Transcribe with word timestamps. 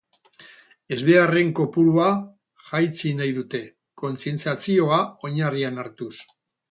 Ezbeharren 0.95 1.49
kopurua 1.59 2.07
jaitsi 2.69 3.11
nahi 3.19 3.35
dute, 3.35 3.61
kontzientziazioa 4.03 4.99
oinarrian 5.31 5.79
hartuz. 5.83 6.11